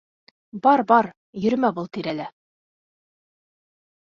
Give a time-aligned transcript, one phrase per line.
[0.63, 1.09] Бар-бар,
[1.43, 2.27] йөрөмә был тирәлә.